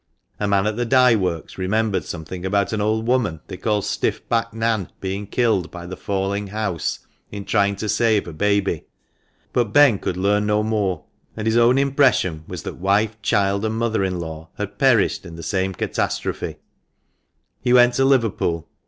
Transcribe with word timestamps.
A 0.39 0.47
man 0.47 0.65
at 0.65 0.77
the 0.77 0.83
dye 0.83 1.15
works 1.15 1.59
remembered 1.59 2.03
something 2.05 2.43
about 2.43 2.73
an 2.73 2.81
old 2.81 3.05
woman 3.07 3.39
they 3.45 3.55
called 3.57 3.85
stiff 3.85 4.27
backed 4.29 4.51
Nan 4.51 4.89
being 4.99 5.27
killed 5.27 5.69
by 5.69 5.85
the 5.85 5.95
falling 5.95 6.47
house 6.47 7.05
in 7.31 7.45
trying 7.45 7.75
to 7.75 7.87
save 7.87 8.27
a 8.27 8.33
baby; 8.33 8.85
but 9.53 9.71
Ben 9.71 9.99
could 9.99 10.17
learn 10.17 10.47
no 10.47 10.63
more, 10.63 11.03
and 11.37 11.45
his 11.45 11.55
own 11.55 11.77
impression 11.77 12.45
was 12.47 12.63
that 12.63 12.77
wife, 12.77 13.15
child, 13.21 13.63
and 13.63 13.75
mother 13.75 14.03
in 14.03 14.19
law 14.19 14.49
had 14.57 14.79
perished 14.79 15.23
in 15.23 15.35
the 15.35 15.43
same 15.43 15.71
catastrophe, 15.71 16.55
He 17.61 17.71
went 17.71 17.93
to 17.93 18.05
Liverpool. 18.05 18.67